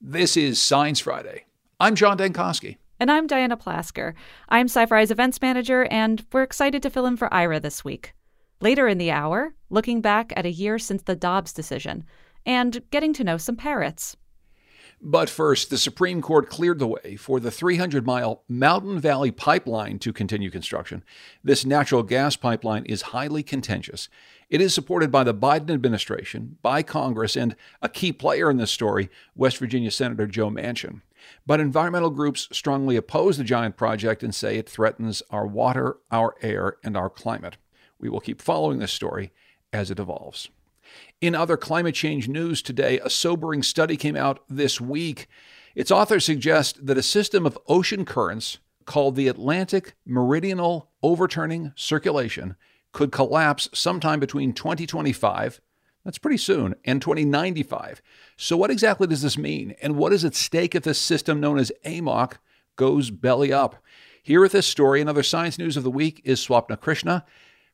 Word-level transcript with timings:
This 0.00 0.36
is 0.36 0.60
Science 0.60 1.00
Friday. 1.00 1.46
I'm 1.80 1.96
John 1.96 2.18
Dankosky. 2.18 2.76
And 3.00 3.10
I'm 3.10 3.26
Diana 3.26 3.56
Plasker. 3.56 4.14
I'm 4.48 4.68
SciFri's 4.68 5.10
events 5.10 5.42
manager, 5.42 5.88
and 5.90 6.24
we're 6.32 6.44
excited 6.44 6.84
to 6.84 6.90
fill 6.90 7.04
in 7.04 7.16
for 7.16 7.34
Ira 7.34 7.58
this 7.58 7.84
week. 7.84 8.14
Later 8.60 8.86
in 8.86 8.98
the 8.98 9.10
hour, 9.10 9.54
looking 9.70 10.00
back 10.00 10.32
at 10.36 10.46
a 10.46 10.52
year 10.52 10.78
since 10.78 11.02
the 11.02 11.16
Dobbs 11.16 11.52
decision 11.52 12.04
and 12.46 12.80
getting 12.92 13.12
to 13.14 13.24
know 13.24 13.38
some 13.38 13.56
parrots. 13.56 14.16
But 15.00 15.30
first, 15.30 15.70
the 15.70 15.78
Supreme 15.78 16.20
Court 16.20 16.48
cleared 16.48 16.80
the 16.80 16.88
way 16.88 17.14
for 17.16 17.38
the 17.38 17.52
300 17.52 18.04
mile 18.04 18.42
Mountain 18.48 18.98
Valley 18.98 19.30
Pipeline 19.30 20.00
to 20.00 20.12
continue 20.12 20.50
construction. 20.50 21.04
This 21.44 21.64
natural 21.64 22.02
gas 22.02 22.34
pipeline 22.34 22.84
is 22.84 23.02
highly 23.02 23.44
contentious. 23.44 24.08
It 24.50 24.60
is 24.60 24.74
supported 24.74 25.12
by 25.12 25.22
the 25.22 25.34
Biden 25.34 25.70
administration, 25.70 26.58
by 26.62 26.82
Congress, 26.82 27.36
and 27.36 27.54
a 27.80 27.88
key 27.88 28.12
player 28.12 28.50
in 28.50 28.56
this 28.56 28.72
story, 28.72 29.08
West 29.36 29.58
Virginia 29.58 29.92
Senator 29.92 30.26
Joe 30.26 30.50
Manchin. 30.50 31.02
But 31.46 31.60
environmental 31.60 32.10
groups 32.10 32.48
strongly 32.50 32.96
oppose 32.96 33.38
the 33.38 33.44
giant 33.44 33.76
project 33.76 34.24
and 34.24 34.34
say 34.34 34.56
it 34.56 34.68
threatens 34.68 35.22
our 35.30 35.46
water, 35.46 35.98
our 36.10 36.34
air, 36.42 36.76
and 36.82 36.96
our 36.96 37.10
climate. 37.10 37.56
We 38.00 38.08
will 38.08 38.20
keep 38.20 38.42
following 38.42 38.78
this 38.78 38.92
story 38.92 39.32
as 39.72 39.90
it 39.90 40.00
evolves. 40.00 40.48
In 41.20 41.34
other 41.34 41.56
climate 41.56 41.94
change 41.94 42.28
news 42.28 42.62
today, 42.62 42.98
a 43.00 43.10
sobering 43.10 43.62
study 43.62 43.96
came 43.96 44.16
out 44.16 44.42
this 44.48 44.80
week. 44.80 45.26
Its 45.74 45.90
authors 45.90 46.24
suggest 46.24 46.86
that 46.86 46.98
a 46.98 47.02
system 47.02 47.46
of 47.46 47.58
ocean 47.66 48.04
currents 48.04 48.58
called 48.84 49.16
the 49.16 49.28
Atlantic 49.28 49.94
Meridional 50.06 50.90
Overturning 51.02 51.72
Circulation 51.76 52.56
could 52.92 53.12
collapse 53.12 53.68
sometime 53.74 54.18
between 54.18 54.52
2025, 54.52 55.60
that's 56.04 56.18
pretty 56.18 56.38
soon, 56.38 56.74
and 56.84 57.02
2095. 57.02 58.00
So, 58.36 58.56
what 58.56 58.70
exactly 58.70 59.06
does 59.06 59.22
this 59.22 59.36
mean? 59.36 59.74
And 59.82 59.96
what 59.96 60.12
is 60.12 60.24
at 60.24 60.34
stake 60.34 60.74
if 60.74 60.84
this 60.84 60.98
system 60.98 61.38
known 61.38 61.58
as 61.58 61.70
AMOC 61.84 62.38
goes 62.76 63.10
belly 63.10 63.52
up? 63.52 63.76
Here 64.22 64.40
with 64.40 64.52
this 64.52 64.66
story 64.66 65.00
and 65.00 65.08
other 65.08 65.22
science 65.22 65.58
news 65.58 65.76
of 65.76 65.84
the 65.84 65.90
week 65.90 66.20
is 66.24 66.40
Swapna 66.40 66.80
Krishna 66.80 67.24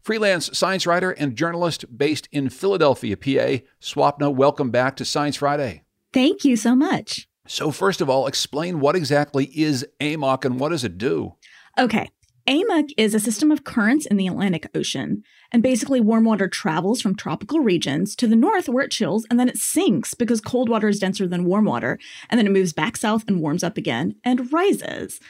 freelance 0.04 0.50
science 0.56 0.86
writer 0.86 1.12
and 1.12 1.34
journalist 1.34 1.86
based 1.96 2.28
in 2.30 2.50
Philadelphia, 2.50 3.16
PA. 3.16 3.64
Swapna, 3.80 4.32
welcome 4.32 4.70
back 4.70 4.96
to 4.96 5.04
Science 5.04 5.36
Friday. 5.36 5.82
Thank 6.12 6.44
you 6.44 6.56
so 6.56 6.76
much. 6.76 7.26
So, 7.46 7.70
first 7.70 8.00
of 8.00 8.10
all, 8.10 8.26
explain 8.26 8.80
what 8.80 8.96
exactly 8.96 9.46
is 9.46 9.86
AMOC 10.00 10.44
and 10.44 10.60
what 10.60 10.68
does 10.68 10.84
it 10.84 10.98
do? 10.98 11.34
Okay. 11.78 12.10
AMOC 12.46 12.90
is 12.98 13.14
a 13.14 13.20
system 13.20 13.50
of 13.50 13.64
currents 13.64 14.04
in 14.04 14.18
the 14.18 14.26
Atlantic 14.26 14.68
Ocean. 14.74 15.22
And 15.50 15.62
basically, 15.62 16.00
warm 16.00 16.24
water 16.24 16.48
travels 16.48 17.00
from 17.00 17.14
tropical 17.14 17.60
regions 17.60 18.14
to 18.16 18.26
the 18.26 18.36
north 18.36 18.68
where 18.68 18.84
it 18.84 18.90
chills 18.90 19.26
and 19.30 19.40
then 19.40 19.48
it 19.48 19.56
sinks 19.56 20.12
because 20.12 20.42
cold 20.42 20.68
water 20.68 20.88
is 20.88 20.98
denser 20.98 21.26
than 21.26 21.44
warm 21.46 21.64
water. 21.64 21.98
And 22.28 22.38
then 22.38 22.46
it 22.46 22.52
moves 22.52 22.74
back 22.74 22.98
south 22.98 23.24
and 23.26 23.40
warms 23.40 23.64
up 23.64 23.78
again 23.78 24.16
and 24.24 24.52
rises. 24.52 25.20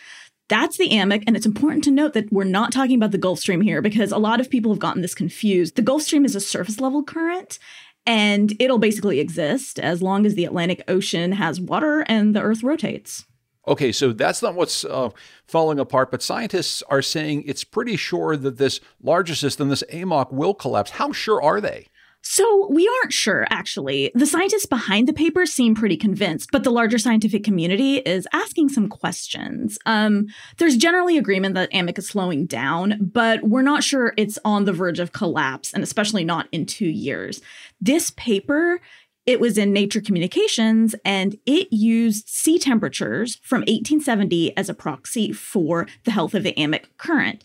That's 0.49 0.77
the 0.77 0.91
AMOC, 0.91 1.25
and 1.27 1.37
it's 1.37 1.47
important 1.47 1.85
to 1.85 1.91
note 1.91 2.13
that 2.13 2.31
we're 2.31 2.45
not 2.45 2.71
talking 2.71 2.97
about 2.97 3.13
the 3.13 3.19
Gulf 3.19 3.39
Stream 3.39 3.63
here 3.63 3.81
because 3.81 4.13
a 4.13 4.19
lot 4.19 4.41
of 4.41 4.51
people 4.51 4.73
have 4.73 4.79
gotten 4.79 5.01
this 5.01 5.15
confused. 5.15 5.77
The 5.77 5.83
Gulf 5.83 6.03
Stream 6.03 6.25
is 6.27 6.37
a 6.37 6.41
surface 6.41 6.81
level 6.81 7.03
current, 7.03 7.59
and 8.05 8.55
it'll 8.61 8.79
basically 8.79 9.21
exist 9.21 9.79
as 9.79 10.03
long 10.03 10.27
as 10.27 10.35
the 10.35 10.45
Atlantic 10.45 10.83
Ocean 10.87 11.33
has 11.33 11.61
water 11.61 12.01
and 12.09 12.37
the 12.37 12.43
Earth 12.43 12.63
rotates. 12.63 13.25
Okay, 13.67 13.93
so 13.93 14.13
that's 14.13 14.43
not 14.43 14.55
what's 14.55 14.85
uh, 14.85 15.09
falling 15.47 15.79
apart, 15.79 16.11
but 16.11 16.23
scientists 16.23 16.83
are 16.91 17.01
saying 17.01 17.45
it's 17.47 17.65
pretty 17.65 17.97
sure 17.97 18.37
that 18.37 18.59
this 18.59 18.81
larger 19.03 19.35
system, 19.35 19.71
this 19.71 19.83
AMOC, 19.91 20.31
will 20.31 20.53
collapse. 20.53 20.91
How 20.91 21.13
sure 21.13 21.41
are 21.41 21.63
they? 21.63 21.87
So, 22.27 22.69
we 22.71 22.91
aren't 23.01 23.13
sure, 23.13 23.47
actually. 23.51 24.11
The 24.15 24.27
scientists 24.27 24.67
behind 24.67 25.07
the 25.07 25.13
paper 25.13 25.45
seem 25.45 25.75
pretty 25.75 25.97
convinced, 25.97 26.51
but 26.51 26.65
the 26.65 26.71
larger 26.71 26.99
scientific 26.99 27.45
community 27.45 27.99
is 27.99 28.27
asking 28.33 28.71
some 28.71 28.89
questions. 28.89 29.79
Um, 29.85 30.27
there's 30.57 30.77
generally 30.77 31.19
agreement 31.19 31.55
that 31.55 31.71
AMOC 31.71 31.99
is 31.99 32.09
slowing 32.09 32.47
down, 32.47 32.99
but 33.13 33.43
we're 33.43 33.63
not 33.63 33.85
sure 33.85 34.15
it's 34.17 34.39
on 34.45 34.65
the 34.65 34.73
verge 34.73 35.01
of 35.01 35.13
collapse, 35.13 35.73
and 35.75 35.83
especially 35.83 36.25
not 36.25 36.49
in 36.51 36.65
two 36.65 36.89
years. 36.89 37.43
This 37.81 38.11
paper 38.17 38.81
it 39.27 39.41
was 39.41 39.57
in 39.57 39.73
Nature 39.73 40.03
Communications 40.03 40.95
and 41.05 41.37
it 41.47 41.73
used 41.73 42.29
sea 42.29 42.59
temperatures 42.59 43.37
from 43.43 43.61
1870 43.61 44.55
as 44.57 44.69
a 44.69 44.75
proxy 44.75 45.33
for 45.33 45.87
the 46.05 46.11
health 46.11 46.35
of 46.35 46.43
the 46.43 46.53
AMOC 46.55 46.85
current. 46.99 47.43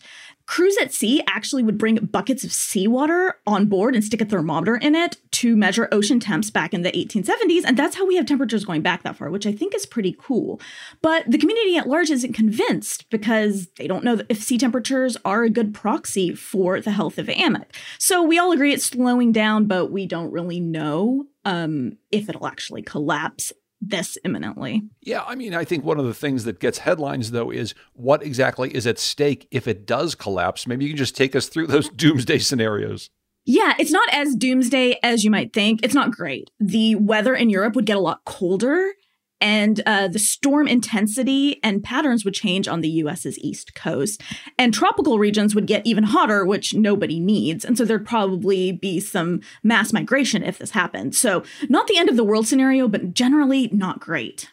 Crews 0.50 0.76
at 0.82 0.92
sea 0.92 1.22
actually 1.28 1.62
would 1.62 1.78
bring 1.78 1.94
buckets 2.06 2.42
of 2.42 2.50
seawater 2.50 3.36
on 3.46 3.66
board 3.66 3.94
and 3.94 4.02
stick 4.02 4.20
a 4.20 4.24
thermometer 4.24 4.74
in 4.74 4.96
it 4.96 5.16
to 5.30 5.54
measure 5.54 5.88
ocean 5.92 6.18
temps 6.18 6.50
back 6.50 6.74
in 6.74 6.82
the 6.82 6.90
1870s. 6.90 7.62
And 7.64 7.76
that's 7.76 7.94
how 7.94 8.04
we 8.04 8.16
have 8.16 8.26
temperatures 8.26 8.64
going 8.64 8.82
back 8.82 9.04
that 9.04 9.14
far, 9.14 9.30
which 9.30 9.46
I 9.46 9.52
think 9.52 9.76
is 9.76 9.86
pretty 9.86 10.16
cool. 10.18 10.60
But 11.02 11.30
the 11.30 11.38
community 11.38 11.76
at 11.76 11.86
large 11.86 12.10
isn't 12.10 12.32
convinced 12.32 13.08
because 13.10 13.68
they 13.78 13.86
don't 13.86 14.02
know 14.02 14.22
if 14.28 14.42
sea 14.42 14.58
temperatures 14.58 15.16
are 15.24 15.44
a 15.44 15.50
good 15.50 15.72
proxy 15.72 16.34
for 16.34 16.80
the 16.80 16.90
health 16.90 17.18
of 17.18 17.28
AMOC. 17.28 17.66
So 18.00 18.20
we 18.20 18.36
all 18.36 18.50
agree 18.50 18.72
it's 18.72 18.86
slowing 18.86 19.30
down, 19.30 19.66
but 19.66 19.92
we 19.92 20.04
don't 20.04 20.32
really 20.32 20.58
know 20.58 21.26
um, 21.44 21.96
if 22.10 22.28
it'll 22.28 22.48
actually 22.48 22.82
collapse 22.82 23.52
this 23.80 24.18
imminently. 24.24 24.82
Yeah, 25.02 25.22
I 25.26 25.34
mean, 25.34 25.54
I 25.54 25.64
think 25.64 25.84
one 25.84 25.98
of 25.98 26.04
the 26.04 26.14
things 26.14 26.44
that 26.44 26.60
gets 26.60 26.78
headlines, 26.78 27.30
though, 27.30 27.50
is 27.50 27.74
what 27.94 28.22
exactly 28.22 28.74
is 28.74 28.86
at 28.86 28.98
stake 28.98 29.48
if 29.50 29.66
it 29.66 29.86
does 29.86 30.14
collapse. 30.14 30.66
Maybe 30.66 30.84
you 30.84 30.90
can 30.90 30.98
just 30.98 31.16
take 31.16 31.34
us 31.34 31.48
through 31.48 31.68
those 31.68 31.88
doomsday 31.96 32.38
scenarios. 32.38 33.10
Yeah, 33.46 33.74
it's 33.78 33.90
not 33.90 34.08
as 34.12 34.34
doomsday 34.34 34.98
as 35.02 35.24
you 35.24 35.30
might 35.30 35.52
think. 35.52 35.80
It's 35.82 35.94
not 35.94 36.10
great. 36.10 36.50
The 36.60 36.94
weather 36.96 37.34
in 37.34 37.48
Europe 37.48 37.74
would 37.74 37.86
get 37.86 37.96
a 37.96 38.00
lot 38.00 38.24
colder 38.24 38.92
and 39.40 39.80
uh, 39.86 40.08
the 40.08 40.18
storm 40.18 40.68
intensity 40.68 41.60
and 41.62 41.82
patterns 41.82 42.24
would 42.24 42.34
change 42.34 42.68
on 42.68 42.80
the 42.80 42.88
US's 42.88 43.38
east 43.38 43.74
coast. 43.74 44.20
And 44.58 44.74
tropical 44.74 45.18
regions 45.18 45.54
would 45.54 45.66
get 45.66 45.86
even 45.86 46.04
hotter, 46.04 46.44
which 46.44 46.74
nobody 46.74 47.18
needs. 47.18 47.64
And 47.64 47.76
so 47.76 47.84
there'd 47.84 48.06
probably 48.06 48.72
be 48.72 49.00
some 49.00 49.40
mass 49.62 49.92
migration 49.92 50.42
if 50.42 50.58
this 50.58 50.70
happened. 50.70 51.14
So, 51.14 51.42
not 51.68 51.86
the 51.86 51.98
end 51.98 52.08
of 52.08 52.16
the 52.16 52.24
world 52.24 52.46
scenario, 52.46 52.88
but 52.88 53.14
generally 53.14 53.68
not 53.72 54.00
great. 54.00 54.50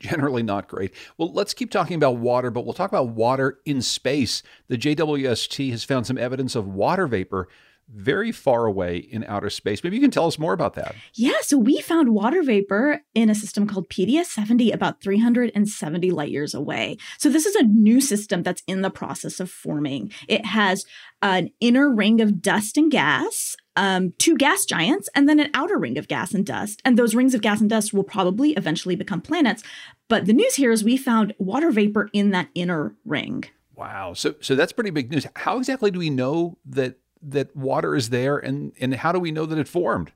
Generally 0.00 0.42
not 0.42 0.68
great. 0.68 0.92
Well, 1.16 1.32
let's 1.32 1.54
keep 1.54 1.70
talking 1.70 1.96
about 1.96 2.16
water, 2.16 2.50
but 2.50 2.64
we'll 2.64 2.74
talk 2.74 2.90
about 2.90 3.10
water 3.10 3.58
in 3.64 3.80
space. 3.80 4.42
The 4.68 4.76
JWST 4.76 5.70
has 5.70 5.84
found 5.84 6.06
some 6.06 6.18
evidence 6.18 6.54
of 6.54 6.66
water 6.66 7.06
vapor 7.06 7.48
very 7.88 8.32
far 8.32 8.66
away 8.66 8.96
in 8.96 9.24
outer 9.24 9.50
space. 9.50 9.84
Maybe 9.84 9.96
you 9.96 10.02
can 10.02 10.10
tell 10.10 10.26
us 10.26 10.38
more 10.38 10.52
about 10.52 10.74
that. 10.74 10.94
Yeah, 11.14 11.40
so 11.42 11.56
we 11.58 11.80
found 11.80 12.14
water 12.14 12.42
vapor 12.42 13.02
in 13.14 13.30
a 13.30 13.34
system 13.34 13.66
called 13.66 13.88
PDS 13.88 14.26
70 14.26 14.70
about 14.72 15.00
370 15.00 16.10
light 16.10 16.30
years 16.30 16.54
away. 16.54 16.96
So 17.18 17.28
this 17.28 17.46
is 17.46 17.54
a 17.54 17.62
new 17.62 18.00
system 18.00 18.42
that's 18.42 18.62
in 18.66 18.82
the 18.82 18.90
process 18.90 19.40
of 19.40 19.50
forming. 19.50 20.12
It 20.28 20.46
has 20.46 20.84
an 21.22 21.50
inner 21.60 21.92
ring 21.92 22.20
of 22.20 22.42
dust 22.42 22.76
and 22.76 22.90
gas, 22.90 23.56
um, 23.76 24.12
two 24.18 24.36
gas 24.36 24.64
giants, 24.64 25.08
and 25.14 25.28
then 25.28 25.40
an 25.40 25.50
outer 25.54 25.78
ring 25.78 25.98
of 25.98 26.08
gas 26.08 26.32
and 26.32 26.44
dust. 26.44 26.80
And 26.84 26.98
those 26.98 27.14
rings 27.14 27.34
of 27.34 27.42
gas 27.42 27.60
and 27.60 27.70
dust 27.70 27.92
will 27.92 28.04
probably 28.04 28.52
eventually 28.52 28.96
become 28.96 29.20
planets. 29.20 29.62
But 30.08 30.26
the 30.26 30.32
news 30.32 30.54
here 30.54 30.70
is 30.70 30.84
we 30.84 30.96
found 30.96 31.34
water 31.38 31.70
vapor 31.70 32.10
in 32.12 32.30
that 32.30 32.48
inner 32.54 32.94
ring. 33.04 33.44
Wow. 33.76 34.14
So 34.14 34.34
so 34.40 34.54
that's 34.54 34.72
pretty 34.72 34.90
big 34.90 35.10
news. 35.10 35.26
How 35.36 35.58
exactly 35.58 35.90
do 35.90 35.98
we 35.98 36.10
know 36.10 36.58
that 36.66 36.96
that 37.26 37.54
water 37.56 37.94
is 37.94 38.10
there 38.10 38.38
and 38.38 38.72
and 38.80 38.94
how 38.94 39.12
do 39.12 39.18
we 39.18 39.30
know 39.30 39.46
that 39.46 39.58
it 39.58 39.68
formed? 39.68 40.12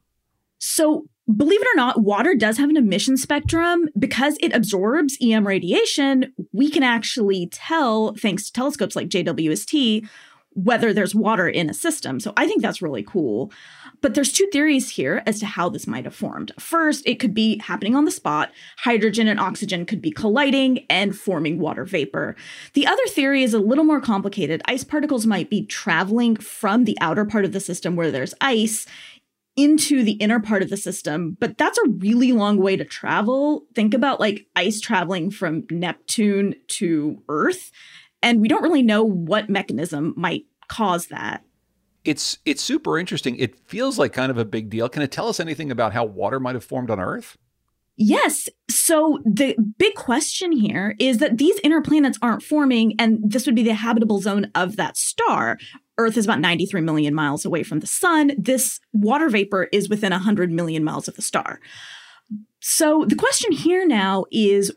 So, 0.58 1.06
believe 1.34 1.60
it 1.60 1.68
or 1.72 1.76
not, 1.76 2.02
water 2.02 2.34
does 2.34 2.58
have 2.58 2.68
an 2.68 2.76
emission 2.76 3.16
spectrum. 3.16 3.88
Because 3.98 4.36
it 4.40 4.52
absorbs 4.54 5.16
EM 5.22 5.46
radiation, 5.46 6.34
we 6.52 6.70
can 6.70 6.82
actually 6.82 7.48
tell, 7.52 8.14
thanks 8.14 8.44
to 8.44 8.52
telescopes 8.52 8.96
like 8.96 9.08
JWST, 9.08 10.08
whether 10.50 10.92
there's 10.92 11.14
water 11.14 11.48
in 11.48 11.70
a 11.70 11.74
system. 11.74 12.18
So 12.18 12.32
I 12.36 12.46
think 12.46 12.62
that's 12.62 12.82
really 12.82 13.04
cool. 13.04 13.52
But 14.00 14.14
there's 14.14 14.32
two 14.32 14.48
theories 14.52 14.90
here 14.90 15.22
as 15.26 15.40
to 15.40 15.46
how 15.46 15.68
this 15.68 15.86
might 15.86 16.04
have 16.04 16.14
formed. 16.14 16.52
First, 16.58 17.06
it 17.06 17.18
could 17.18 17.34
be 17.34 17.58
happening 17.58 17.94
on 17.94 18.04
the 18.04 18.10
spot. 18.10 18.52
Hydrogen 18.78 19.28
and 19.28 19.40
oxygen 19.40 19.86
could 19.86 20.00
be 20.00 20.10
colliding 20.10 20.86
and 20.88 21.16
forming 21.16 21.58
water 21.58 21.84
vapor. 21.84 22.36
The 22.74 22.86
other 22.86 23.06
theory 23.08 23.42
is 23.42 23.54
a 23.54 23.58
little 23.58 23.84
more 23.84 24.00
complicated. 24.00 24.62
Ice 24.66 24.84
particles 24.84 25.26
might 25.26 25.50
be 25.50 25.66
traveling 25.66 26.36
from 26.36 26.84
the 26.84 26.96
outer 27.00 27.24
part 27.24 27.44
of 27.44 27.52
the 27.52 27.60
system 27.60 27.96
where 27.96 28.10
there's 28.10 28.34
ice 28.40 28.86
into 29.56 30.04
the 30.04 30.12
inner 30.12 30.38
part 30.38 30.62
of 30.62 30.70
the 30.70 30.76
system, 30.76 31.36
but 31.40 31.58
that's 31.58 31.78
a 31.78 31.88
really 31.88 32.30
long 32.30 32.58
way 32.58 32.76
to 32.76 32.84
travel. 32.84 33.66
Think 33.74 33.92
about 33.92 34.20
like 34.20 34.46
ice 34.54 34.80
traveling 34.80 35.32
from 35.32 35.64
Neptune 35.68 36.54
to 36.68 37.20
Earth 37.28 37.72
and 38.22 38.40
we 38.40 38.48
don't 38.48 38.62
really 38.62 38.82
know 38.82 39.04
what 39.04 39.48
mechanism 39.48 40.14
might 40.16 40.44
cause 40.68 41.06
that. 41.06 41.42
It's 42.04 42.38
it's 42.44 42.62
super 42.62 42.98
interesting. 42.98 43.36
It 43.36 43.58
feels 43.68 43.98
like 43.98 44.12
kind 44.12 44.30
of 44.30 44.38
a 44.38 44.44
big 44.44 44.70
deal. 44.70 44.88
Can 44.88 45.02
it 45.02 45.12
tell 45.12 45.28
us 45.28 45.40
anything 45.40 45.70
about 45.70 45.92
how 45.92 46.04
water 46.04 46.40
might 46.40 46.54
have 46.54 46.64
formed 46.64 46.90
on 46.90 47.00
Earth? 47.00 47.36
Yes. 48.00 48.48
So 48.70 49.18
the 49.24 49.56
big 49.76 49.94
question 49.94 50.52
here 50.52 50.94
is 51.00 51.18
that 51.18 51.38
these 51.38 51.58
inner 51.64 51.82
planets 51.82 52.16
aren't 52.22 52.44
forming, 52.44 52.94
and 52.98 53.18
this 53.24 53.44
would 53.44 53.56
be 53.56 53.64
the 53.64 53.74
habitable 53.74 54.20
zone 54.20 54.50
of 54.54 54.76
that 54.76 54.96
star. 54.96 55.58
Earth 55.98 56.16
is 56.16 56.24
about 56.24 56.38
93 56.38 56.80
million 56.80 57.12
miles 57.12 57.44
away 57.44 57.64
from 57.64 57.80
the 57.80 57.88
sun. 57.88 58.30
This 58.38 58.78
water 58.92 59.28
vapor 59.28 59.68
is 59.72 59.88
within 59.88 60.12
100 60.12 60.52
million 60.52 60.84
miles 60.84 61.08
of 61.08 61.16
the 61.16 61.22
star. 61.22 61.58
So 62.60 63.04
the 63.04 63.16
question 63.16 63.50
here 63.50 63.84
now 63.84 64.26
is 64.30 64.72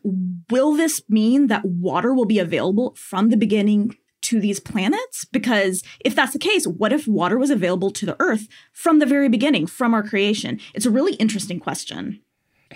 will 0.50 0.74
this 0.74 1.04
mean 1.08 1.48
that 1.48 1.64
water 1.64 2.16
will 2.16 2.26
be 2.26 2.40
available 2.40 2.96
from 2.96 3.30
the 3.30 3.38
beginning 3.38 3.96
to 4.24 4.40
these 4.40 4.60
planets? 4.60 5.26
Because 5.26 5.84
if 6.00 6.16
that's 6.16 6.34
the 6.34 6.40
case, 6.40 6.66
what 6.66 6.94
if 6.94 7.08
water 7.08 7.38
was 7.38 7.50
available 7.50 7.92
to 7.92 8.06
the 8.06 8.16
Earth 8.20 8.48
from 8.74 9.00
the 9.00 9.06
very 9.06 9.30
beginning, 9.30 9.68
from 9.68 9.94
our 9.94 10.04
creation? 10.04 10.60
It's 10.74 10.86
a 10.86 10.92
really 10.92 11.14
interesting 11.16 11.60
question. 11.60 12.22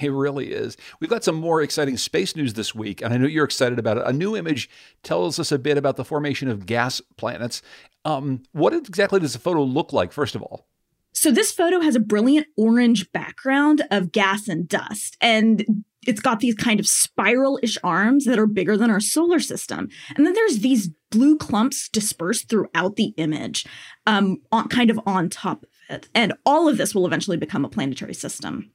It 0.01 0.11
really 0.11 0.51
is. 0.51 0.77
We've 0.99 1.09
got 1.09 1.23
some 1.23 1.35
more 1.35 1.61
exciting 1.61 1.97
space 1.97 2.35
news 2.35 2.53
this 2.53 2.75
week, 2.75 3.01
and 3.01 3.13
I 3.13 3.17
know 3.17 3.27
you're 3.27 3.45
excited 3.45 3.79
about 3.79 3.97
it. 3.97 4.03
A 4.05 4.13
new 4.13 4.35
image 4.35 4.69
tells 5.03 5.39
us 5.39 5.51
a 5.51 5.59
bit 5.59 5.77
about 5.77 5.95
the 5.95 6.05
formation 6.05 6.49
of 6.49 6.65
gas 6.65 7.01
planets. 7.17 7.61
Um, 8.03 8.43
what 8.51 8.73
exactly 8.73 9.19
does 9.19 9.33
the 9.33 9.39
photo 9.39 9.63
look 9.63 9.93
like, 9.93 10.11
first 10.11 10.35
of 10.35 10.41
all? 10.41 10.67
So, 11.13 11.31
this 11.31 11.51
photo 11.51 11.79
has 11.79 11.95
a 11.95 12.01
brilliant 12.01 12.47
orange 12.57 13.11
background 13.13 13.83
of 13.89 14.11
gas 14.11 14.49
and 14.49 14.67
dust, 14.67 15.15
and 15.21 15.85
it's 16.05 16.21
got 16.21 16.39
these 16.39 16.55
kind 16.55 16.79
of 16.79 16.87
spiral 16.87 17.59
ish 17.61 17.77
arms 17.83 18.25
that 18.25 18.39
are 18.39 18.47
bigger 18.47 18.77
than 18.77 18.89
our 18.89 18.99
solar 18.99 19.39
system. 19.39 19.89
And 20.15 20.25
then 20.25 20.33
there's 20.33 20.59
these 20.59 20.89
blue 21.11 21.37
clumps 21.37 21.89
dispersed 21.89 22.49
throughout 22.49 22.95
the 22.95 23.13
image, 23.17 23.65
um, 24.05 24.37
on, 24.51 24.67
kind 24.69 24.89
of 24.89 24.99
on 25.05 25.29
top 25.29 25.63
of 25.63 25.69
it. 25.89 26.09
And 26.13 26.33
all 26.45 26.67
of 26.67 26.77
this 26.77 26.93
will 26.93 27.05
eventually 27.05 27.37
become 27.37 27.65
a 27.65 27.69
planetary 27.69 28.13
system. 28.13 28.71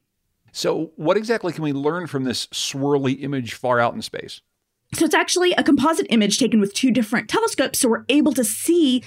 So, 0.51 0.91
what 0.95 1.17
exactly 1.17 1.53
can 1.53 1.63
we 1.63 1.71
learn 1.71 2.07
from 2.07 2.25
this 2.25 2.47
swirly 2.47 3.21
image 3.23 3.53
far 3.53 3.79
out 3.79 3.93
in 3.93 4.01
space? 4.01 4.41
So, 4.93 5.05
it's 5.05 5.15
actually 5.15 5.53
a 5.53 5.63
composite 5.63 6.07
image 6.09 6.37
taken 6.39 6.59
with 6.59 6.73
two 6.73 6.91
different 6.91 7.29
telescopes. 7.29 7.79
So, 7.79 7.87
we're 7.87 8.05
able 8.09 8.33
to 8.33 8.43
see 8.43 9.01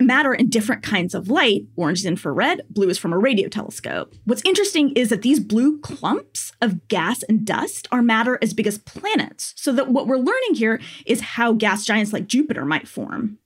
matter 0.00 0.32
in 0.32 0.48
different 0.48 0.82
kinds 0.82 1.14
of 1.14 1.28
light. 1.28 1.66
Orange 1.76 2.00
is 2.00 2.06
infrared, 2.06 2.62
blue 2.70 2.88
is 2.88 2.98
from 2.98 3.12
a 3.12 3.18
radio 3.18 3.48
telescope. 3.48 4.14
What's 4.24 4.44
interesting 4.44 4.90
is 4.92 5.08
that 5.10 5.22
these 5.22 5.40
blue 5.40 5.78
clumps 5.80 6.52
of 6.60 6.88
gas 6.88 7.22
and 7.24 7.44
dust 7.44 7.88
are 7.90 8.02
matter 8.02 8.38
as 8.42 8.54
big 8.54 8.66
as 8.66 8.78
planets. 8.78 9.54
So, 9.56 9.72
that 9.72 9.88
what 9.88 10.06
we're 10.06 10.16
learning 10.16 10.54
here 10.54 10.80
is 11.06 11.20
how 11.20 11.52
gas 11.52 11.84
giants 11.84 12.12
like 12.12 12.26
Jupiter 12.26 12.64
might 12.64 12.88
form. 12.88 13.38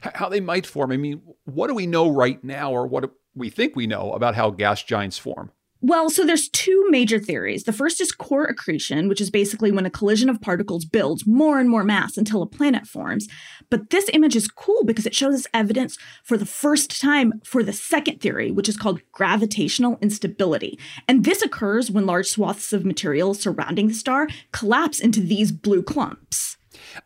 How 0.00 0.28
they 0.28 0.40
might 0.40 0.66
form. 0.66 0.92
I 0.92 0.96
mean, 0.96 1.22
what 1.44 1.66
do 1.66 1.74
we 1.74 1.86
know 1.86 2.08
right 2.08 2.42
now, 2.44 2.70
or 2.70 2.86
what 2.86 3.10
we 3.34 3.50
think 3.50 3.74
we 3.74 3.86
know 3.86 4.12
about 4.12 4.34
how 4.34 4.50
gas 4.50 4.82
giants 4.82 5.18
form? 5.18 5.50
Well, 5.80 6.10
so 6.10 6.24
there's 6.24 6.48
two 6.48 6.86
major 6.90 7.20
theories. 7.20 7.62
The 7.62 7.72
first 7.72 8.00
is 8.00 8.10
core 8.10 8.44
accretion, 8.44 9.08
which 9.08 9.20
is 9.20 9.30
basically 9.30 9.70
when 9.70 9.86
a 9.86 9.90
collision 9.90 10.28
of 10.28 10.40
particles 10.40 10.84
builds 10.84 11.24
more 11.24 11.60
and 11.60 11.70
more 11.70 11.84
mass 11.84 12.16
until 12.16 12.42
a 12.42 12.46
planet 12.46 12.86
forms. 12.86 13.28
But 13.70 13.90
this 13.90 14.10
image 14.12 14.34
is 14.34 14.48
cool 14.48 14.82
because 14.84 15.06
it 15.06 15.14
shows 15.14 15.34
us 15.34 15.46
evidence 15.54 15.96
for 16.24 16.36
the 16.36 16.46
first 16.46 17.00
time 17.00 17.40
for 17.44 17.62
the 17.62 17.72
second 17.72 18.20
theory, 18.20 18.50
which 18.50 18.68
is 18.68 18.76
called 18.76 19.02
gravitational 19.12 19.98
instability. 20.02 20.78
And 21.06 21.24
this 21.24 21.42
occurs 21.42 21.92
when 21.92 22.06
large 22.06 22.26
swaths 22.26 22.72
of 22.72 22.84
material 22.84 23.32
surrounding 23.34 23.86
the 23.86 23.94
star 23.94 24.26
collapse 24.50 24.98
into 24.98 25.20
these 25.20 25.52
blue 25.52 25.82
clumps. 25.82 26.56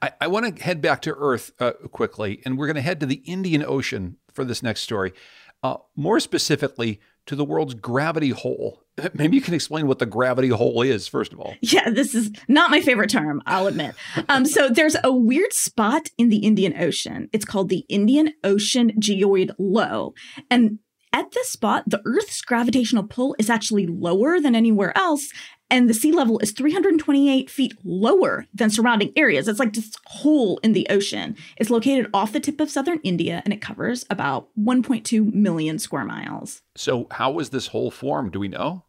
I, 0.01 0.13
I 0.23 0.27
want 0.29 0.57
to 0.57 0.63
head 0.63 0.81
back 0.81 1.03
to 1.03 1.15
Earth 1.15 1.53
uh, 1.61 1.73
quickly, 1.91 2.41
and 2.45 2.57
we're 2.57 2.67
going 2.67 2.77
to 2.77 2.83
head 2.83 3.01
to 3.01 3.07
the 3.07 3.23
Indian 3.27 3.63
Ocean 3.63 4.17
for 4.33 4.45
this 4.45 4.63
next 4.63 4.81
story. 4.81 5.13
Uh, 5.63 5.77
more 5.95 6.19
specifically, 6.21 7.01
to 7.27 7.37
the 7.37 7.45
world's 7.45 7.75
gravity 7.75 8.31
hole. 8.31 8.83
Maybe 9.15 9.37
you 9.37 9.43
can 9.43 9.55
explain 9.55 9.87
what 9.87 9.99
the 9.99 10.07
gravity 10.07 10.49
hole 10.49 10.83
is, 10.83 11.09
first 11.09 11.33
of 11.33 11.41
all. 11.41 11.55
Yeah, 11.61 11.91
this 11.91 12.15
is 12.15 12.31
not 12.49 12.71
my 12.71 12.81
favorite 12.81 13.11
term, 13.11 13.43
I'll 13.47 13.67
admit. 13.67 13.95
um, 14.29 14.45
so 14.45 14.69
there's 14.69 14.97
a 15.03 15.13
weird 15.13 15.53
spot 15.53 16.09
in 16.19 16.29
the 16.29 16.39
Indian 16.39 16.75
Ocean. 16.81 17.29
It's 17.33 17.45
called 17.45 17.69
the 17.69 17.85
Indian 17.89 18.35
Ocean 18.45 18.93
Geoid 19.01 19.53
Low. 19.59 20.15
And 20.51 20.79
at 21.13 21.33
this 21.33 21.51
spot, 21.51 21.85
the 21.87 22.01
Earth's 22.07 22.41
gravitational 22.41 23.05
pull 23.05 23.37
is 23.39 23.51
actually 23.51 23.87
lower 23.87 24.41
than 24.41 24.55
anywhere 24.55 24.97
else, 24.97 25.29
and 25.73 25.89
the 25.89 25.95
sea 25.95 26.13
level 26.13 26.39
is 26.41 26.53
328 26.53 27.49
feet 27.49 27.73
lower 27.83 28.47
than 28.53 28.69
surrounding 28.69 29.11
areas. 29.17 29.49
It's 29.49 29.59
like 29.59 29.73
this 29.73 29.97
hole 30.05 30.61
in 30.63 30.75
the 30.75 30.87
ocean. 30.91 31.35
It's 31.57 31.71
located 31.71 32.11
off 32.13 32.35
the 32.35 32.41
tip 32.41 32.61
of 32.61 32.71
southern 32.71 33.01
India 33.03 33.41
and 33.47 33.55
it 33.55 33.63
covers 33.63 34.05
about 34.11 34.49
1.2 34.61 35.33
million 35.33 35.79
square 35.79 36.05
miles. 36.05 36.61
So, 36.77 37.07
how 37.11 37.31
was 37.31 37.51
this 37.51 37.69
hole 37.69 37.91
formed? 37.91 38.33
Do 38.33 38.39
we 38.39 38.49
know? 38.49 38.85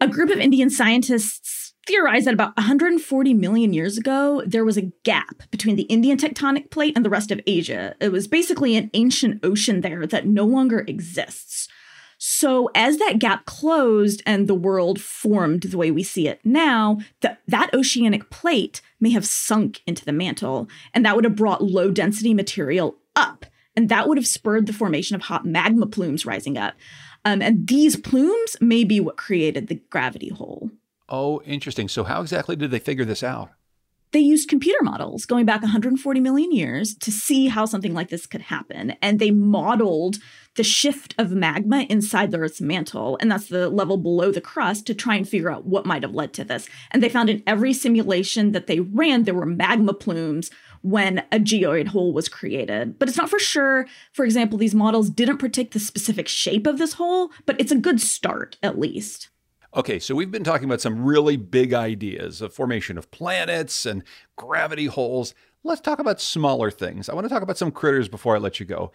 A 0.00 0.08
group 0.08 0.30
of 0.30 0.38
Indian 0.38 0.70
scientists 0.70 1.74
theorize 1.86 2.24
that 2.24 2.34
about 2.34 2.56
140 2.56 3.34
million 3.34 3.74
years 3.74 3.98
ago, 3.98 4.42
there 4.46 4.64
was 4.64 4.78
a 4.78 4.90
gap 5.04 5.42
between 5.50 5.76
the 5.76 5.82
Indian 5.82 6.16
tectonic 6.16 6.70
plate 6.70 6.94
and 6.96 7.04
the 7.04 7.10
rest 7.10 7.30
of 7.30 7.40
Asia. 7.46 7.94
It 8.00 8.10
was 8.10 8.26
basically 8.26 8.74
an 8.76 8.90
ancient 8.94 9.44
ocean 9.44 9.82
there 9.82 10.06
that 10.06 10.26
no 10.26 10.44
longer 10.44 10.80
exists. 10.88 11.68
So 12.24 12.70
as 12.72 12.98
that 12.98 13.18
gap 13.18 13.46
closed 13.46 14.22
and 14.24 14.46
the 14.46 14.54
world 14.54 15.00
formed 15.00 15.62
the 15.62 15.76
way 15.76 15.90
we 15.90 16.04
see 16.04 16.28
it 16.28 16.38
now, 16.44 17.00
the, 17.20 17.36
that 17.48 17.74
oceanic 17.74 18.30
plate 18.30 18.80
may 19.00 19.10
have 19.10 19.26
sunk 19.26 19.82
into 19.88 20.04
the 20.04 20.12
mantle, 20.12 20.68
and 20.94 21.04
that 21.04 21.16
would 21.16 21.24
have 21.24 21.34
brought 21.34 21.64
low 21.64 21.90
density 21.90 22.32
material 22.32 22.96
up. 23.16 23.44
And 23.74 23.88
that 23.88 24.06
would 24.06 24.18
have 24.18 24.26
spurred 24.28 24.66
the 24.66 24.72
formation 24.72 25.16
of 25.16 25.22
hot 25.22 25.44
magma 25.44 25.84
plumes 25.84 26.24
rising 26.24 26.56
up. 26.56 26.74
Um, 27.24 27.42
and 27.42 27.66
these 27.66 27.96
plumes 27.96 28.56
may 28.60 28.84
be 28.84 29.00
what 29.00 29.16
created 29.16 29.66
the 29.66 29.82
gravity 29.90 30.28
hole. 30.28 30.70
Oh, 31.08 31.42
interesting. 31.44 31.88
So, 31.88 32.04
how 32.04 32.20
exactly 32.20 32.54
did 32.54 32.70
they 32.70 32.78
figure 32.78 33.04
this 33.04 33.24
out? 33.24 33.50
They 34.12 34.20
used 34.20 34.48
computer 34.48 34.82
models 34.82 35.26
going 35.26 35.46
back 35.46 35.62
140 35.62 36.20
million 36.20 36.52
years 36.52 36.94
to 36.96 37.10
see 37.10 37.48
how 37.48 37.64
something 37.64 37.94
like 37.94 38.10
this 38.10 38.26
could 38.26 38.42
happen. 38.42 38.90
And 39.02 39.18
they 39.18 39.30
modeled 39.30 40.18
the 40.54 40.62
shift 40.62 41.14
of 41.16 41.30
magma 41.30 41.86
inside 41.88 42.30
the 42.30 42.38
Earth's 42.38 42.60
mantle, 42.60 43.16
and 43.20 43.30
that's 43.30 43.48
the 43.48 43.70
level 43.70 43.96
below 43.96 44.30
the 44.30 44.40
crust, 44.40 44.86
to 44.86 44.94
try 44.94 45.16
and 45.16 45.26
figure 45.26 45.50
out 45.50 45.64
what 45.64 45.86
might 45.86 46.02
have 46.02 46.14
led 46.14 46.34
to 46.34 46.44
this. 46.44 46.68
And 46.90 47.02
they 47.02 47.08
found 47.08 47.30
in 47.30 47.42
every 47.46 47.72
simulation 47.72 48.52
that 48.52 48.66
they 48.66 48.80
ran, 48.80 49.22
there 49.22 49.34
were 49.34 49.46
magma 49.46 49.94
plumes 49.94 50.50
when 50.82 51.20
a 51.32 51.38
geoid 51.38 51.88
hole 51.88 52.12
was 52.12 52.28
created. 52.28 52.98
But 52.98 53.08
it's 53.08 53.16
not 53.16 53.30
for 53.30 53.38
sure. 53.38 53.86
For 54.12 54.24
example, 54.24 54.58
these 54.58 54.74
models 54.74 55.08
didn't 55.08 55.38
predict 55.38 55.72
the 55.72 55.80
specific 55.80 56.28
shape 56.28 56.66
of 56.66 56.76
this 56.76 56.94
hole, 56.94 57.30
but 57.46 57.58
it's 57.58 57.72
a 57.72 57.76
good 57.76 58.00
start, 58.00 58.58
at 58.62 58.78
least. 58.78 59.30
Okay, 59.74 59.98
so 59.98 60.14
we've 60.14 60.30
been 60.30 60.44
talking 60.44 60.66
about 60.66 60.82
some 60.82 61.02
really 61.02 61.38
big 61.38 61.72
ideas 61.72 62.42
of 62.42 62.52
formation 62.52 62.98
of 62.98 63.10
planets 63.10 63.86
and 63.86 64.02
gravity 64.36 64.84
holes. 64.84 65.34
Let's 65.64 65.80
talk 65.80 65.98
about 65.98 66.20
smaller 66.20 66.70
things. 66.70 67.08
I 67.08 67.14
want 67.14 67.24
to 67.24 67.32
talk 67.32 67.42
about 67.42 67.56
some 67.56 67.70
critters 67.70 68.06
before 68.06 68.36
I 68.36 68.38
let 68.38 68.60
you 68.60 68.66
go, 68.66 68.92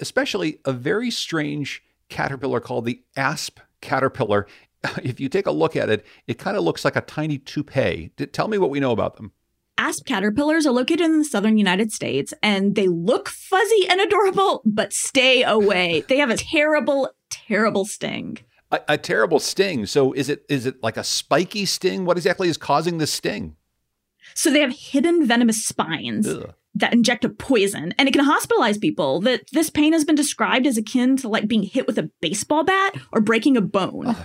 especially 0.00 0.58
a 0.64 0.72
very 0.72 1.12
strange 1.12 1.80
caterpillar 2.08 2.58
called 2.58 2.86
the 2.86 3.02
asp 3.16 3.60
caterpillar. 3.80 4.46
If 5.02 5.18
you 5.18 5.28
take 5.28 5.46
a 5.46 5.52
look 5.52 5.74
at 5.74 5.90
it, 5.90 6.04
it 6.28 6.38
kind 6.38 6.56
of 6.56 6.62
looks 6.62 6.84
like 6.84 6.94
a 6.94 7.00
tiny 7.00 7.38
toupee. 7.38 8.10
Tell 8.32 8.46
me 8.46 8.58
what 8.58 8.70
we 8.70 8.78
know 8.78 8.92
about 8.92 9.16
them. 9.16 9.32
Asp 9.78 10.06
caterpillars 10.06 10.64
are 10.66 10.72
located 10.72 11.02
in 11.02 11.18
the 11.18 11.24
southern 11.24 11.58
United 11.58 11.92
States 11.92 12.32
and 12.42 12.74
they 12.74 12.88
look 12.88 13.28
fuzzy 13.28 13.88
and 13.88 14.00
adorable, 14.00 14.62
but 14.64 14.92
stay 14.92 15.42
away. 15.42 16.04
They 16.08 16.18
have 16.18 16.30
a 16.30 16.36
terrible, 16.36 17.10
terrible 17.30 17.84
sting. 17.84 18.38
A, 18.70 18.80
a, 18.88 18.98
terrible 18.98 19.38
sting. 19.38 19.86
So 19.86 20.12
is 20.12 20.28
it 20.28 20.44
is 20.48 20.66
it 20.66 20.82
like 20.82 20.96
a 20.96 21.04
spiky 21.04 21.64
sting? 21.66 22.04
What 22.04 22.16
exactly 22.16 22.48
is 22.48 22.56
causing 22.56 22.98
the 22.98 23.06
sting? 23.06 23.56
So 24.34 24.50
they 24.50 24.60
have 24.60 24.74
hidden 24.76 25.24
venomous 25.24 25.64
spines 25.64 26.26
Ugh. 26.26 26.52
that 26.74 26.92
inject 26.92 27.24
a 27.24 27.28
poison, 27.28 27.94
and 27.96 28.08
it 28.08 28.12
can 28.12 28.26
hospitalize 28.26 28.80
people. 28.80 29.20
That 29.20 29.42
this 29.52 29.70
pain 29.70 29.92
has 29.92 30.04
been 30.04 30.16
described 30.16 30.66
as 30.66 30.76
akin 30.76 31.16
to 31.18 31.28
like 31.28 31.46
being 31.46 31.62
hit 31.62 31.86
with 31.86 31.96
a 31.96 32.10
baseball 32.20 32.64
bat 32.64 32.96
or 33.12 33.20
breaking 33.20 33.56
a 33.56 33.60
bone. 33.60 34.16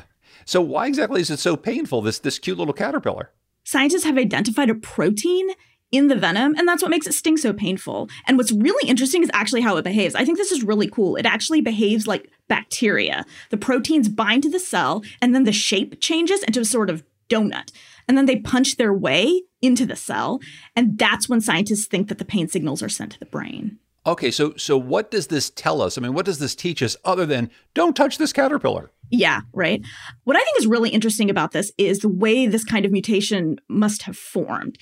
So 0.43 0.59
why 0.59 0.87
exactly 0.87 1.21
is 1.21 1.29
it 1.29 1.37
so 1.37 1.55
painful? 1.55 2.01
This 2.01 2.17
this 2.17 2.39
cute 2.39 2.57
little 2.57 2.73
caterpillar. 2.73 3.31
Scientists 3.63 4.05
have 4.05 4.17
identified 4.17 4.71
a 4.71 4.75
protein 4.75 5.49
in 5.91 6.07
the 6.07 6.15
venom, 6.15 6.55
and 6.55 6.67
that's 6.67 6.81
what 6.81 6.91
makes 6.91 7.07
it 7.07 7.13
sting 7.13 7.37
so 7.37 7.53
painful. 7.53 8.09
And 8.27 8.37
what's 8.37 8.51
really 8.51 8.89
interesting 8.89 9.23
is 9.23 9.31
actually 9.33 9.61
how 9.61 9.77
it 9.77 9.83
behaves. 9.83 10.15
I 10.15 10.25
think 10.25 10.37
this 10.37 10.51
is 10.51 10.63
really 10.63 10.89
cool. 10.89 11.15
It 11.15 11.25
actually 11.25 11.61
behaves 11.61 12.07
like 12.07 12.29
bacteria. 12.47 13.25
The 13.49 13.57
proteins 13.57 14.09
bind 14.09 14.43
to 14.43 14.49
the 14.49 14.59
cell, 14.59 15.03
and 15.21 15.35
then 15.35 15.43
the 15.43 15.51
shape 15.51 15.99
changes 16.01 16.43
into 16.43 16.61
a 16.61 16.65
sort 16.65 16.89
of 16.89 17.03
donut. 17.29 17.71
And 18.07 18.17
then 18.17 18.25
they 18.25 18.37
punch 18.37 18.77
their 18.77 18.93
way 18.93 19.43
into 19.61 19.85
the 19.85 19.95
cell, 19.95 20.39
and 20.75 20.97
that's 20.97 21.29
when 21.29 21.41
scientists 21.41 21.85
think 21.85 22.07
that 22.07 22.17
the 22.17 22.25
pain 22.25 22.47
signals 22.47 22.81
are 22.81 22.89
sent 22.89 23.11
to 23.13 23.19
the 23.19 23.25
brain. 23.25 23.77
Okay, 24.05 24.31
so 24.31 24.55
so 24.57 24.77
what 24.77 25.11
does 25.11 25.27
this 25.27 25.51
tell 25.51 25.81
us? 25.81 25.97
I 25.97 26.01
mean, 26.01 26.13
what 26.13 26.25
does 26.25 26.39
this 26.39 26.55
teach 26.55 26.81
us 26.81 26.97
other 27.05 27.25
than 27.25 27.51
don't 27.75 27.95
touch 27.95 28.17
this 28.17 28.33
caterpillar? 28.33 28.91
Yeah, 29.11 29.41
right. 29.53 29.85
What 30.23 30.37
I 30.37 30.39
think 30.39 30.57
is 30.57 30.65
really 30.65 30.89
interesting 30.89 31.29
about 31.29 31.51
this 31.51 31.71
is 31.77 31.99
the 31.99 32.09
way 32.09 32.47
this 32.47 32.63
kind 32.63 32.85
of 32.85 32.91
mutation 32.91 33.59
must 33.67 34.03
have 34.03 34.17
formed 34.17 34.79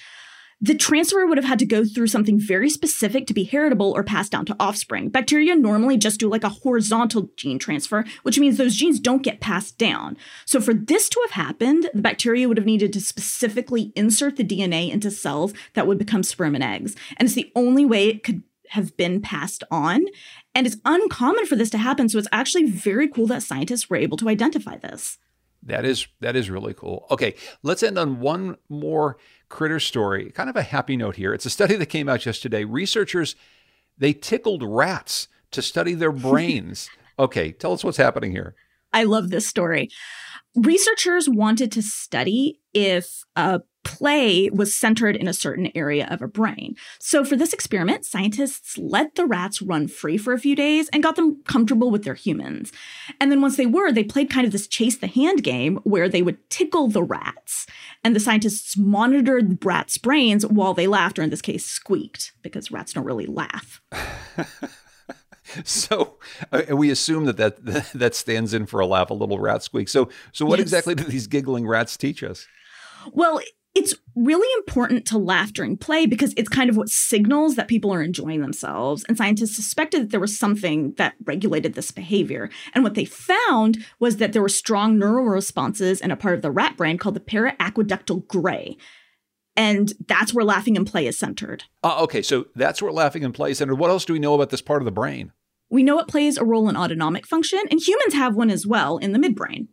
the 0.62 0.76
transfer 0.76 1.26
would 1.26 1.38
have 1.38 1.46
had 1.46 1.60
to 1.60 1.66
go 1.66 1.86
through 1.86 2.08
something 2.08 2.40
very 2.40 2.70
specific 2.70 3.26
to 3.28 3.34
be 3.34 3.46
heritable 3.46 3.92
or 3.92 4.04
passed 4.04 4.32
down 4.32 4.46
to 4.46 4.56
offspring. 4.60 5.10
Bacteria 5.10 5.56
normally 5.56 5.98
just 5.98 6.20
do 6.20 6.30
like 6.30 6.44
a 6.44 6.50
horizontal 6.50 7.30
gene 7.38 7.60
transfer, 7.60 8.04
which 8.24 8.40
means 8.40 8.58
those 8.58 8.76
genes 8.76 9.00
don't 9.00 9.24
get 9.24 9.40
passed 9.40 9.78
down. 9.78 10.18
So 10.46 10.60
for 10.60 10.74
this 10.74 11.08
to 11.10 11.22
have 11.28 11.46
happened, 11.46 11.90
the 11.94 12.02
bacteria 12.02 12.48
would 12.48 12.58
have 12.58 12.66
needed 12.66 12.92
to 12.94 13.02
specifically 13.02 13.94
insert 13.96 14.36
the 14.36 14.44
DNA 14.44 14.92
into 14.92 15.12
cells 15.12 15.54
that 15.74 15.88
would 15.88 15.98
become 15.98 16.24
sperm 16.24 16.56
and 16.56 16.64
eggs. 16.64 16.96
And 17.18 17.26
it's 17.26 17.36
the 17.36 17.52
only 17.56 17.86
way 17.86 18.08
it 18.08 18.24
could 18.24 18.44
have 18.70 18.96
been 18.98 19.22
passed 19.22 19.64
on. 19.72 20.06
And 20.54 20.68
it's 20.68 20.78
uncommon 20.86 21.46
for 21.46 21.56
this 21.56 21.70
to 21.72 21.78
happen. 21.78 22.10
So 22.10 22.18
it's 22.18 22.28
actually 22.32 22.70
very 22.70 23.08
cool 23.08 23.28
that 23.28 23.44
scientists 23.44 23.90
were 23.90 23.98
able 23.98 24.18
to 24.18 24.30
identify 24.30 24.78
this. 24.78 25.18
That 25.64 25.86
is 25.86 26.08
that 26.22 26.36
is 26.36 26.50
really 26.50 26.74
cool. 26.74 27.06
Okay, 27.12 27.36
let's 27.64 27.84
end 27.84 27.98
on 27.98 28.22
one 28.22 28.56
more 28.70 29.18
critter 29.50 29.80
story. 29.80 30.32
Kind 30.32 30.50
of 30.50 30.56
a 30.56 30.62
happy 30.62 30.96
note 30.96 31.16
here. 31.16 31.34
It's 31.34 31.46
a 31.46 31.50
study 31.50 31.76
that 31.76 31.88
came 31.88 32.08
out 32.08 32.22
just 32.22 32.42
today. 32.42 32.64
Researchers 32.64 33.36
they 33.98 34.14
tickled 34.14 34.64
rats 34.64 35.28
to 35.52 35.62
study 35.62 35.94
their 35.94 36.12
brains. 36.30 36.90
okay, 37.18 37.52
tell 37.52 37.74
us 37.74 37.84
what's 37.84 37.98
happening 37.98 38.32
here. 38.32 38.56
I 38.94 39.04
love 39.04 39.30
this 39.30 39.48
story. 39.48 39.90
Researchers 40.56 41.30
wanted 41.30 41.72
to 41.74 41.82
study 41.82 42.60
if 42.74 43.24
a 43.36 43.62
play 43.84 44.50
was 44.50 44.76
centered 44.76 45.16
in 45.16 45.28
a 45.28 45.34
certain 45.34 45.72
area 45.76 46.08
of 46.10 46.22
a 46.22 46.28
brain. 46.28 46.76
So, 47.00 47.24
for 47.24 47.36
this 47.36 47.54
experiment, 47.54 48.06
scientists 48.06 48.78
let 48.78 49.16
the 49.16 49.26
rats 49.26 49.62
run 49.62 49.88
free 49.88 50.18
for 50.18 50.34
a 50.34 50.40
few 50.40 50.56
days 50.56 50.90
and 50.90 51.04
got 51.04 51.16
them 51.16 51.42
comfortable 51.44 51.92
with 51.92 52.04
their 52.04 52.14
humans. 52.14 52.72
And 53.20 53.32
then, 53.32 53.42
once 53.42 53.58
they 53.58 53.66
were, 53.66 53.92
they 53.92 54.04
played 54.04 54.30
kind 54.30 54.46
of 54.46 54.52
this 54.52 54.68
chase 54.68 54.98
the 54.98 55.08
hand 55.08 55.44
game 55.44 55.80
where 55.84 56.10
they 56.10 56.22
would 56.22 56.50
tickle 56.50 56.88
the 56.88 57.04
rats. 57.04 57.66
And 58.04 58.16
the 58.16 58.20
scientists 58.20 58.78
monitored 58.78 59.50
the 59.50 59.68
rats' 59.68 59.98
brains 59.98 60.46
while 60.46 60.74
they 60.74 60.88
laughed, 60.88 61.20
or 61.20 61.24
in 61.24 61.30
this 61.30 61.42
case, 61.42 61.66
squeaked, 61.66 62.32
because 62.42 62.72
rats 62.72 62.94
don't 62.94 63.06
really 63.06 63.28
laugh. 63.28 63.82
So 65.64 66.18
uh, 66.52 66.76
we 66.76 66.92
assume 66.92 67.26
that, 67.26 67.38
that 67.38 67.92
that 67.94 68.16
stands 68.16 68.54
in 68.54 68.66
for 68.66 68.80
a 68.80 68.86
laugh, 68.86 69.10
a 69.10 69.14
little 69.14 69.40
rat 69.40 69.64
squeak. 69.64 69.90
So 69.90 70.10
so 70.32 70.46
what 70.46 70.60
yes. 70.60 70.66
exactly 70.66 70.96
do 70.96 71.04
these 71.04 71.28
giggling 71.28 71.68
rats 71.68 71.98
teach 71.98 72.24
us? 72.24 72.48
Well, 73.14 73.40
it's 73.76 73.96
really 74.16 74.48
important 74.58 75.06
to 75.06 75.18
laugh 75.18 75.54
during 75.54 75.78
play 75.78 76.06
because 76.06 76.34
it's 76.36 76.50
kind 76.50 76.70
of 76.70 76.78
what 76.78 76.90
signals 76.90 77.56
that 77.56 77.68
people 77.68 77.94
are 77.94 78.02
enjoying 78.02 78.42
themselves. 78.42 79.06
And 79.08 79.18
scientists 79.18 79.56
suspected 79.56 80.02
that 80.02 80.10
there 80.12 80.20
was 80.20 80.38
something 80.38 80.94
that 80.98 81.14
regulated 81.24 81.76
this 81.76 81.92
behavior. 81.92 82.50
And 82.74 82.84
what 82.84 82.96
they 82.96 83.06
found 83.06 83.86
was 84.00 84.18
that 84.18 84.34
there 84.34 84.42
were 84.42 84.50
strong 84.50 84.98
neural 84.98 85.26
responses 85.26 86.02
in 86.02 86.12
a 86.12 86.18
part 86.18 86.36
of 86.36 86.42
the 86.42 86.52
rat 86.52 86.78
brain 86.78 86.98
called 86.98 87.16
the 87.16 87.20
periaqueductal 87.20 88.28
gray. 88.28 88.76
And 89.56 89.94
that's 90.08 90.34
where 90.34 90.46
laughing 90.46 90.78
and 90.78 90.88
play 90.88 91.06
is 91.06 91.20
centered. 91.20 91.66
Uh, 91.84 92.02
okay, 92.04 92.22
so 92.22 92.48
that's 92.56 92.82
where 92.82 92.92
laughing 92.92 93.24
and 93.24 93.34
play 93.34 93.52
is 93.52 93.60
centered. 93.60 93.76
What 93.76 93.92
else 93.92 94.06
do 94.06 94.14
we 94.14 94.20
know 94.20 94.34
about 94.34 94.50
this 94.50 94.62
part 94.62 94.82
of 94.82 94.86
the 94.86 94.92
brain? 94.92 95.32
We 95.70 95.84
know 95.84 96.00
it 96.00 96.08
plays 96.08 96.38
a 96.38 96.46
role 96.46 96.68
in 96.70 96.76
autonomic 96.76 97.28
function, 97.28 97.60
and 97.70 97.80
humans 97.80 98.14
have 98.14 98.36
one 98.36 98.50
as 98.50 98.66
well 98.66 98.98
in 98.98 99.12
the 99.12 99.20
midbrain. 99.20 99.68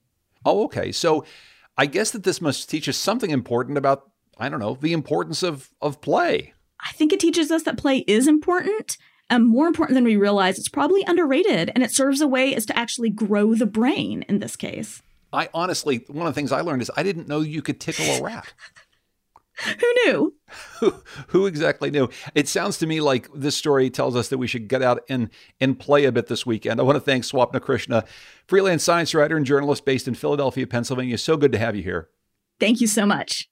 Oh, 0.44 0.64
okay. 0.64 0.92
So 0.92 1.24
I 1.76 1.86
guess 1.86 2.10
that 2.12 2.24
this 2.24 2.40
must 2.40 2.70
teach 2.70 2.88
us 2.88 2.96
something 2.96 3.30
important 3.30 3.76
about, 3.76 4.10
I 4.38 4.48
don't 4.48 4.60
know, 4.60 4.78
the 4.80 4.92
importance 4.92 5.42
of, 5.42 5.70
of 5.80 6.00
play. 6.00 6.54
I 6.80 6.92
think 6.92 7.12
it 7.12 7.20
teaches 7.20 7.50
us 7.50 7.64
that 7.64 7.78
play 7.78 7.98
is 8.06 8.26
important. 8.26 8.96
And 9.28 9.46
more 9.46 9.66
important 9.66 9.96
than 9.96 10.04
we 10.04 10.16
realize, 10.16 10.58
it's 10.58 10.68
probably 10.68 11.02
underrated 11.06 11.72
and 11.74 11.82
it 11.82 11.90
serves 11.90 12.20
a 12.20 12.28
way 12.28 12.54
as 12.54 12.64
to 12.66 12.78
actually 12.78 13.10
grow 13.10 13.54
the 13.54 13.66
brain 13.66 14.24
in 14.28 14.38
this 14.38 14.54
case. 14.56 15.02
I 15.32 15.48
honestly, 15.52 16.04
one 16.08 16.26
of 16.26 16.34
the 16.34 16.38
things 16.38 16.52
I 16.52 16.60
learned 16.60 16.82
is 16.82 16.90
I 16.96 17.02
didn't 17.02 17.28
know 17.28 17.40
you 17.40 17.60
could 17.60 17.80
tickle 17.80 18.04
a 18.06 18.22
rat. 18.22 18.52
Who 19.64 19.94
knew? 20.04 20.34
Who, 20.80 20.94
who 21.28 21.46
exactly 21.46 21.90
knew? 21.90 22.08
It 22.34 22.48
sounds 22.48 22.78
to 22.78 22.86
me 22.86 23.00
like 23.00 23.28
this 23.34 23.56
story 23.56 23.88
tells 23.90 24.14
us 24.14 24.28
that 24.28 24.38
we 24.38 24.46
should 24.46 24.68
get 24.68 24.82
out 24.82 25.02
and, 25.08 25.30
and 25.60 25.78
play 25.78 26.04
a 26.04 26.12
bit 26.12 26.26
this 26.26 26.44
weekend. 26.44 26.78
I 26.78 26.82
want 26.82 26.96
to 26.96 27.00
thank 27.00 27.24
Swapna 27.24 27.60
Krishna, 27.60 28.04
freelance 28.46 28.84
science 28.84 29.14
writer 29.14 29.36
and 29.36 29.46
journalist 29.46 29.84
based 29.84 30.06
in 30.06 30.14
Philadelphia, 30.14 30.66
Pennsylvania. 30.66 31.18
So 31.18 31.36
good 31.36 31.52
to 31.52 31.58
have 31.58 31.74
you 31.74 31.82
here. 31.82 32.10
Thank 32.60 32.80
you 32.80 32.86
so 32.86 33.06
much. 33.06 33.48